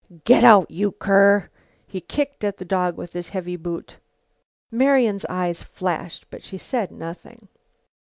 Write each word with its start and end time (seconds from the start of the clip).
"Get 0.25 0.43
out, 0.43 0.71
you 0.71 0.93
cur!" 0.93 1.51
He 1.85 2.01
kicked 2.01 2.43
at 2.43 2.57
the 2.57 2.65
dog 2.65 2.97
with 2.97 3.13
his 3.13 3.29
heavy 3.29 3.55
boot. 3.55 3.97
Marian's 4.71 5.25
eyes 5.29 5.61
flashed, 5.61 6.25
but 6.31 6.41
she 6.43 6.57
said 6.57 6.91
nothing. 6.91 7.49